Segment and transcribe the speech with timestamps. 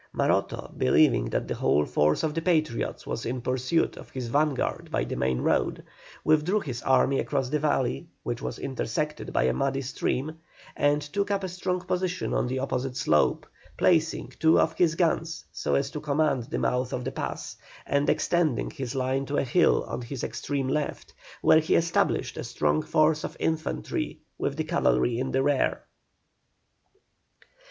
[0.13, 4.89] Maroto, believing that the whole force of the Patriots was in pursuit of his vanguard
[4.89, 5.83] by the main road,
[6.23, 10.39] withdrew his army across the valley, which was intersected by a muddy stream,
[10.75, 13.45] and took up a strong position on the opposite slope,
[13.77, 17.55] placing two of his guns so as to command the mouth of the pass,
[17.85, 21.13] and extending his line to a hill on his extreme left,
[21.43, 25.83] where he established a strong force of infantry, with the cavalry in the rear.